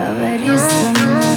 Поговори 0.00 0.56
со 0.56 1.02
мной 1.02 1.36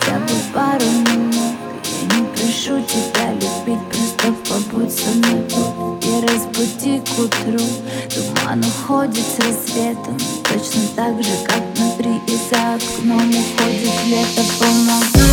хотя 0.00 0.18
бы 0.18 0.34
пару 0.52 0.84
минут. 0.84 1.54
Я 2.00 2.16
не 2.16 2.26
прошу 2.34 2.82
тебя 2.82 3.32
любить, 3.32 3.78
просто 3.90 4.32
побудь 4.48 4.92
со 4.92 5.10
мной 5.10 5.44
тут 5.48 6.04
И 6.04 6.26
разбуди 6.26 7.00
к 7.00 7.18
утру. 7.18 7.64
Туман 8.10 8.60
уходит 8.60 9.24
с 9.24 9.38
рассветом 9.38 10.18
Точно 10.42 10.82
так 10.96 11.22
же, 11.22 11.30
как 11.46 11.62
внутри 11.76 12.20
и 12.26 12.36
за 12.50 12.74
окном 12.74 13.30
уходит 13.30 13.92
лето 14.06 14.42
Помогу 14.58 15.31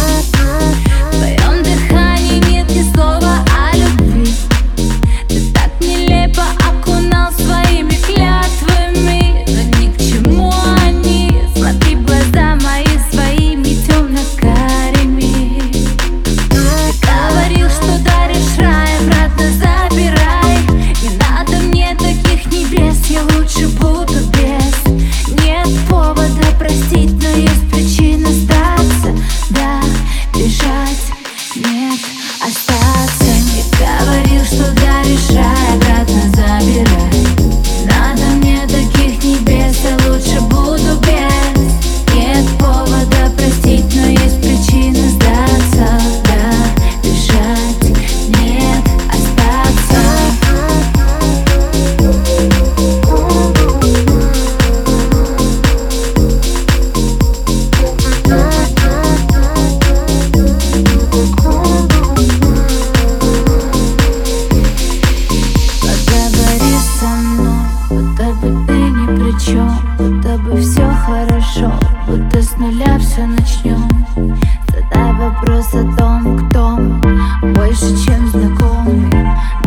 чем 78.03 78.27
знакомый 78.29 79.09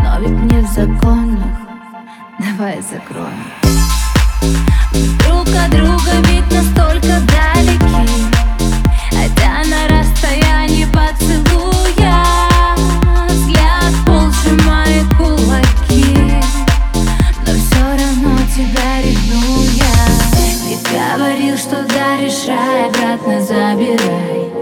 Но 0.01 0.19
ведь 0.19 0.51
не 0.51 0.61
в 0.61 0.67
законах. 0.71 1.57
Давай 2.39 2.81
закроем. 2.81 3.43
Друг 5.19 5.47
от 5.55 5.69
друга 5.69 6.11
ведь 6.27 6.51
настолько 6.51 7.19
далеки 7.27 8.23
Хотя 9.11 9.63
на 9.69 9.87
расстоянии 9.87 10.85
поцелуя. 10.85 12.23
Взгляд 13.27 13.93
пол 14.05 14.31
сжимает 14.31 15.07
кулаки 15.15 16.33
Но 17.45 17.53
все 17.53 17.83
равно 17.83 18.37
тебя 18.55 19.01
ревную 19.01 19.69
я. 19.73 19.93
Ведь 20.67 20.83
говорил, 20.91 21.57
что 21.57 21.83
даришь 21.83 22.47
рай, 22.47 22.87
обратно 22.87 23.41
забирай 23.41 24.53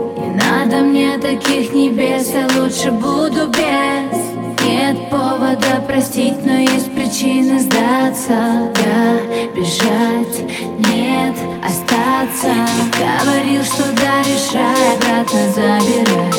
надо 0.72 0.86
мне 0.86 1.18
таких 1.18 1.74
небес, 1.74 2.30
я 2.34 2.48
лучше 2.58 2.92
буду 2.92 3.48
без. 3.48 4.22
Нет 4.66 5.10
повода 5.10 5.84
простить, 5.86 6.46
но 6.46 6.60
есть 6.60 6.94
причины 6.94 7.60
сдаться. 7.60 8.72
Да, 8.76 9.20
бежать, 9.54 10.40
нет, 10.88 11.36
остаться. 11.62 12.54
Говорил, 12.98 13.64
что 13.64 13.84
даришь 14.00 14.54
рай, 14.54 14.96
обратно 14.96 15.42
забирай. 15.50 16.32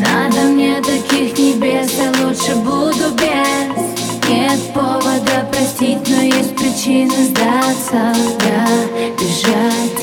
Надо 0.00 0.42
мне 0.48 0.80
таких 0.80 1.36
небес, 1.36 1.90
я 1.98 2.24
лучше 2.24 2.54
буду 2.56 3.10
без. 3.16 4.30
Нет 4.30 4.60
повода 4.74 5.48
простить, 5.50 6.08
но 6.08 6.22
есть 6.22 6.54
причины 6.56 7.14
сдаться. 7.24 8.14
Да, 8.38 8.66
бежать 9.18 9.96